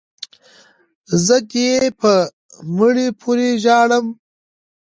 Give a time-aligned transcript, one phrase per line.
[0.63, 2.11] ـ زه دې په
[2.77, 4.05] مړي پورې ژاړم،